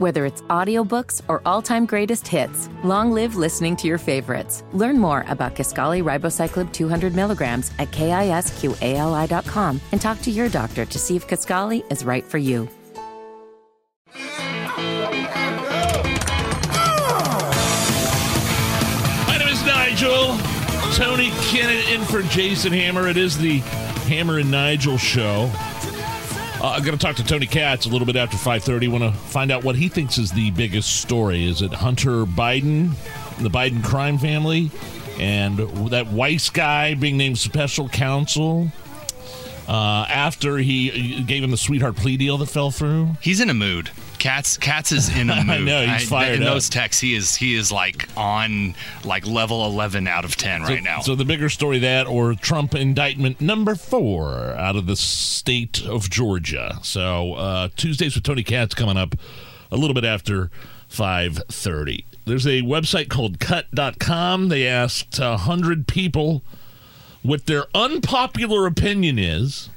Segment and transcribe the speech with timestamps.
[0.00, 4.64] Whether it's audiobooks or all-time greatest hits, long live listening to your favorites.
[4.72, 10.98] Learn more about Kisqali Ribociclib 200 milligrams at kisqali.com and talk to your doctor to
[10.98, 12.66] see if Kisqali is right for you.
[19.26, 20.38] My name is Nigel.
[20.94, 23.06] Tony Kinnett in for Jason Hammer.
[23.06, 23.58] It is the
[24.08, 25.50] Hammer and Nigel show.
[26.60, 28.88] Uh, I'm going to talk to Tony Katz a little bit after 5:30.
[28.88, 31.46] Want to find out what he thinks is the biggest story.
[31.46, 32.90] Is it Hunter Biden,
[33.38, 34.70] the Biden crime family,
[35.18, 35.56] and
[35.88, 38.70] that Weiss guy being named special counsel
[39.68, 43.16] uh, after he gave him the sweetheart plea deal that fell through?
[43.22, 43.90] He's in a mood.
[44.20, 45.50] Katz Katz is in a mood.
[45.50, 46.54] I know, he's fired In up.
[46.54, 50.82] those texts, he is he is like on like level eleven out of ten right
[50.82, 51.00] now.
[51.00, 56.08] So the bigger story that or Trump indictment number four out of the state of
[56.08, 56.78] Georgia.
[56.82, 59.14] So uh, Tuesdays with Tony Katz coming up
[59.72, 60.50] a little bit after
[60.88, 62.04] five thirty.
[62.26, 64.48] There's a website called cut.com.
[64.50, 66.42] They asked a hundred people
[67.22, 69.68] what their unpopular opinion is,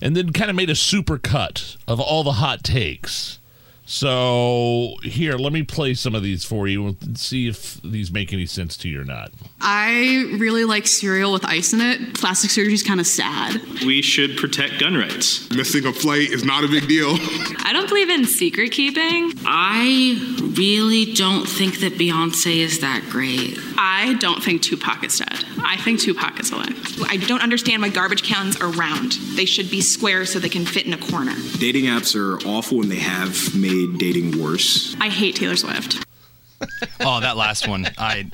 [0.00, 3.38] and then kind of made a super cut of all the hot takes.
[3.86, 8.34] So here, let me play some of these for you and see if these make
[8.34, 9.32] any sense to you or not.
[9.70, 12.14] I really like cereal with ice in it.
[12.14, 13.60] Plastic surgery is kind of sad.
[13.84, 15.50] We should protect gun rights.
[15.50, 17.10] Missing a flight is not a big deal.
[17.10, 19.34] I don't believe in secret keeping.
[19.44, 20.16] I
[20.56, 23.58] really don't think that Beyonce is that great.
[23.76, 25.44] I don't think Tupac is dead.
[25.62, 26.74] I think Tupac is alive.
[27.06, 29.12] I don't understand why garbage cans are round.
[29.36, 31.34] They should be square so they can fit in a corner.
[31.58, 34.96] Dating apps are awful and they have made dating worse.
[34.98, 36.07] I hate Taylor Swift.
[37.00, 37.86] Oh, that last one.
[37.98, 38.30] I,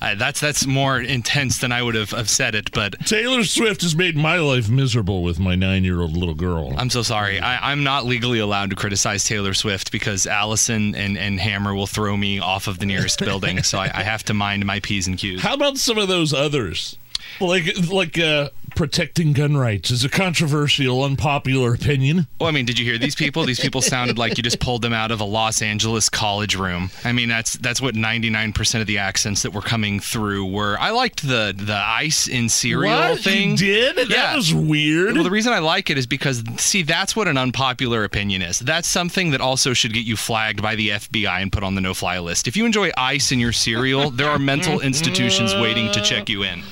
[0.00, 3.82] I that's that's more intense than I would have, have said it, but Taylor Swift
[3.82, 6.74] has made my life miserable with my nine year old little girl.
[6.76, 7.40] I'm so sorry.
[7.40, 11.86] I, I'm not legally allowed to criticize Taylor Swift because Allison and, and Hammer will
[11.86, 13.62] throw me off of the nearest building.
[13.62, 15.42] So I, I have to mind my P's and Q's.
[15.42, 16.98] How about some of those others?
[17.40, 22.28] Like like uh, protecting gun rights is a controversial, unpopular opinion.
[22.38, 23.44] Well, I mean, did you hear these people?
[23.44, 26.92] These people sounded like you just pulled them out of a Los Angeles college room.
[27.04, 30.78] I mean, that's that's what 99% of the accents that were coming through were.
[30.78, 33.18] I liked the the ice in cereal What?
[33.18, 33.50] thing.
[33.50, 34.08] You did?
[34.10, 35.14] That was weird.
[35.14, 38.60] Well, the reason I like it is because, see, that's what an unpopular opinion is.
[38.60, 41.80] That's something that also should get you flagged by the FBI and put on the
[41.80, 42.46] no fly list.
[42.46, 46.44] If you enjoy ice in your cereal, there are mental institutions waiting to check you
[46.44, 46.62] in.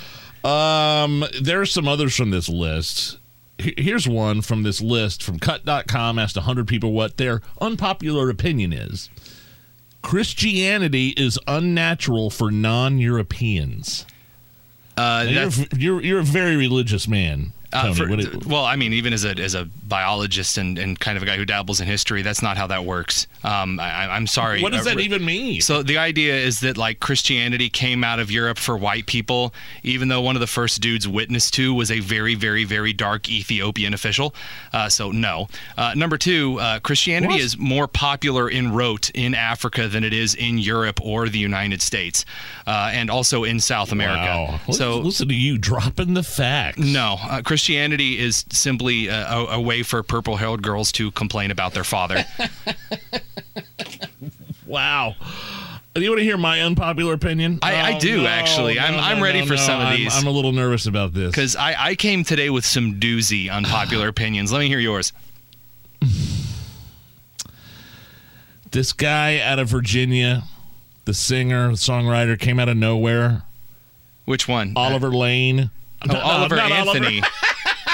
[0.46, 3.18] Um, there are some others from this list.
[3.58, 9.10] Here's one from this list from cut.com asked 100 people what their unpopular opinion is.
[10.02, 14.06] Christianity is unnatural for non-Europeans.
[14.96, 18.92] Uh, you're, you're you're a very religious man, uh, for- What it- well, I mean,
[18.92, 21.86] even as a as a biologist and, and kind of a guy who dabbles in
[21.86, 23.26] history, that's not how that works.
[23.44, 24.62] Um, I, I'm sorry.
[24.62, 25.60] what does Uh, that even mean?
[25.60, 30.08] So the idea is that like Christianity came out of Europe for white people, even
[30.08, 33.94] though one of the first dudes witnessed to was a very, very, very dark Ethiopian
[33.94, 34.34] official.
[34.72, 35.48] Uh, so no.
[35.76, 37.40] Uh, number two, uh, Christianity What?
[37.40, 41.82] is more popular in rote in Africa than it is in Europe or the United
[41.82, 42.24] States,
[42.66, 44.58] uh, and also in South America.
[44.66, 44.72] Wow.
[44.72, 46.78] So listen to you dropping the facts.
[46.78, 51.72] no, uh, Christianity is simply a, a, a way for purple-haired girls to complain about
[51.72, 52.26] their father.
[54.66, 55.14] Wow.
[55.94, 57.60] Do you want to hear my unpopular opinion?
[57.62, 58.74] I- I oh, do, no, actually.
[58.74, 59.60] no, I'm- no, I'm ready no, for no.
[59.60, 60.12] some of I'm- these.
[60.14, 61.30] I'm a little nervous about this.
[61.30, 64.50] Because I, I came today with some doozy unpopular opinions.
[64.52, 65.12] Let me hear yours.
[68.72, 70.42] this guy out of Virginia,
[71.04, 73.44] the singer, the songwriter, came out of nowhere.
[74.24, 74.72] Which one?
[74.74, 75.70] Oliver uh, Lane.
[76.02, 77.22] Oh, No, Oliver not Anthony.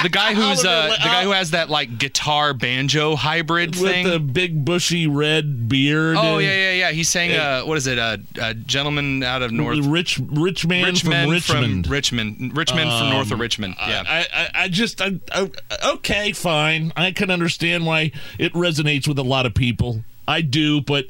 [0.03, 4.07] the guy who's uh, the guy who has that like guitar banjo hybrid with thing.
[4.07, 6.17] the big bushy red beard.
[6.19, 6.91] oh yeah, yeah, yeah.
[6.91, 7.97] He sang uh, what is it?
[7.97, 11.85] Uh, a gentleman out of North Rich, rich man Rich from Richmond.
[11.85, 13.75] from Richmond, Richmond from north of Richmond.
[13.79, 14.03] Yeah.
[14.05, 15.49] I, I, I just, I, I,
[15.93, 16.91] okay, fine.
[16.95, 20.03] I can understand why it resonates with a lot of people.
[20.27, 21.05] I do, but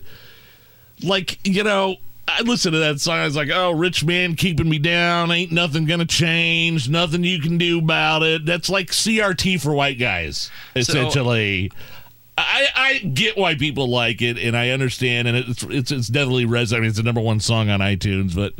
[1.03, 1.97] like, you know,
[2.27, 3.19] I listen to that song.
[3.19, 5.31] I was like, oh, rich man keeping me down.
[5.31, 6.89] Ain't nothing going to change.
[6.89, 8.45] Nothing you can do about it.
[8.45, 11.71] That's like CRT for white guys, essentially.
[12.37, 16.45] I, I get why people like it, and I understand, and it's it's, it's definitely
[16.45, 16.89] resonating.
[16.89, 18.53] It's the number one song on iTunes, but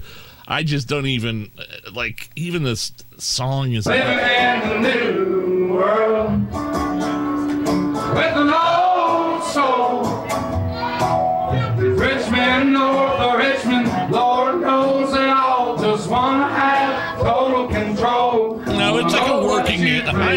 [0.48, 3.88] I just don't even uh, like even this song is.
[3.88, 6.14] Living in the new world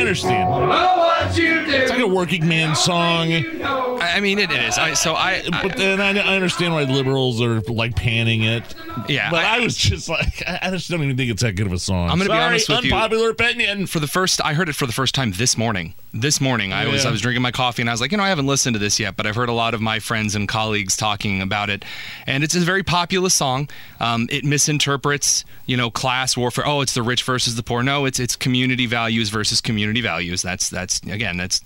[0.06, 0.50] understand.
[0.50, 1.70] Know what you do.
[1.72, 3.32] It's like a working man song.
[3.32, 4.78] I, I mean, it is.
[4.78, 8.74] I, so I, I but then I, I understand why liberals are like panning it.
[9.08, 11.52] Yeah, but I, I- was just like, I I just don't even think it's that
[11.56, 12.08] good of a song.
[12.10, 12.92] I'm gonna be honest with you.
[12.94, 13.86] unpopular opinion.
[13.86, 15.94] for the first I heard it for the first time this morning.
[16.14, 18.24] This morning I was I was drinking my coffee and I was like, you know,
[18.24, 20.48] I haven't listened to this yet, but I've heard a lot of my friends and
[20.48, 21.84] colleagues talking about it.
[22.26, 23.68] And it's a very popular song.
[24.00, 26.66] Um, it misinterprets, you know, class warfare.
[26.66, 27.82] Oh, it's the rich versus the poor.
[27.82, 30.42] No, it's it's community values versus community values.
[30.42, 31.60] That's that's again, that's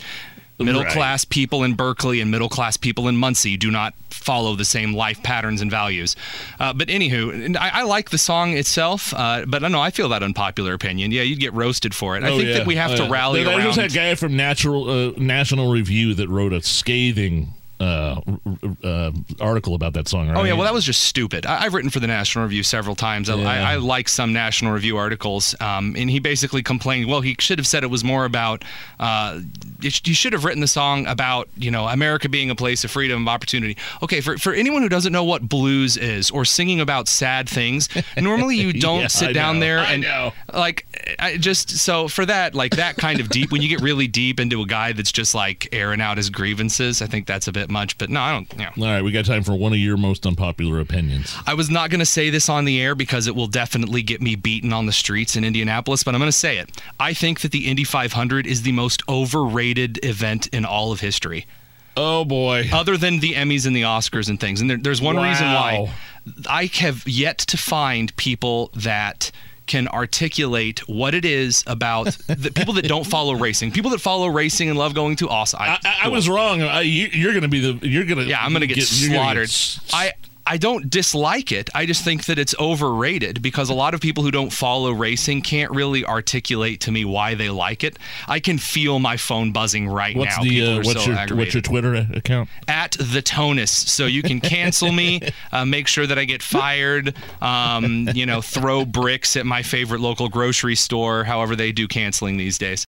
[0.59, 0.93] middle Right.
[0.93, 4.93] class people in Berkeley and middle class people in Muncie do not follow the same
[4.93, 6.15] life patterns and values.
[6.59, 10.11] Uh, but anywho, I, I like the song itself, uh, but I know I feel
[10.11, 11.13] that unpopular opinion.
[11.13, 12.25] Yeah, you'd get roasted for it.
[12.25, 12.59] I Oh, think yeah.
[12.59, 13.11] that we have Oh, to yeah.
[13.11, 13.65] rally there, around.
[13.65, 18.21] There's that guy from Natural uh, National Review that wrote a scathing uh,
[18.85, 19.11] uh,
[19.41, 20.29] article about that song.
[20.29, 20.37] Right?
[20.37, 21.47] Oh yeah, well that was just stupid.
[21.47, 23.31] I, I've written for the National Review several times.
[23.31, 23.49] I, Yeah.
[23.49, 27.09] I, I like some National Review articles, um, and he basically complained.
[27.11, 28.65] Well, he should have said it was more about.
[28.99, 29.41] Uh,
[29.83, 32.91] it, you should have written the song about you know America being a place of
[32.91, 33.77] freedom, of opportunity.
[34.03, 37.89] Okay, for for anyone who doesn't know what blues is or singing about sad things,
[38.19, 40.33] normally you don't Yeah, sit I down know, there I and know.
[40.53, 40.87] like
[41.19, 44.39] I just so for that like that kind of deep when you get really deep
[44.41, 47.71] into a guy that's just like airing out his grievances, I think that's a bit
[47.71, 47.99] much.
[47.99, 48.53] But no, I don't.
[48.53, 48.87] You know.
[48.89, 51.35] All right, we got time for one of your most unpopular opinions.
[51.47, 54.21] I was not going to say this on the air because it will definitely get
[54.21, 56.81] me beaten on the streets in Indianapolis, but I'm going to say it.
[56.99, 61.47] I think that the Indy 500 is the most overrated event in all of history,
[61.97, 62.69] Oh boy.
[62.73, 64.61] other than the Emmys and the Oscars and things.
[64.61, 65.93] And there, there's one reason why
[66.49, 69.31] I have yet to find people that
[69.71, 74.27] can articulate what it is about the people that don't follow racing, people that follow
[74.27, 75.61] racing and love going to awesome.
[75.63, 76.61] I, I, I was wrong.
[76.61, 77.89] I, you, you're going to be the.
[77.89, 78.25] You're going to.
[78.25, 79.45] Yeah, I'm going to get, slaughtered.
[79.45, 80.13] s- I
[80.51, 81.71] I don't dislike it.
[81.77, 85.43] I just think that it's overrated because a lot of people who don't follow racing
[85.43, 87.97] can't really articulate to me why they like it.
[88.27, 90.43] I can feel my phone buzzing right What's now.
[90.43, 92.49] the People uh, are what's so your what's your Twitter account?
[92.67, 95.21] at the tonus so you can cancel me
[95.53, 100.01] uh, make sure that i get fired um, you know throw bricks at my favorite
[100.01, 102.87] local grocery store however they do canceling these days